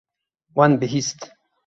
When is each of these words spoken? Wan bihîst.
Wan 0.55 0.73
bihîst. 0.79 1.19